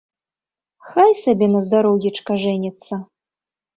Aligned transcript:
Хай 0.93 1.11
сабе, 1.23 1.45
на 1.55 1.61
здароўечка, 1.67 2.31
жэніцца. 2.47 2.93